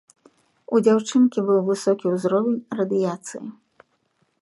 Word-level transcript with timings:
У 0.77 0.81
дзяўчынкі 0.85 1.39
быў 1.51 1.59
высокі 1.69 2.05
ўзровень 2.17 2.59
радыяцыі. 2.81 3.47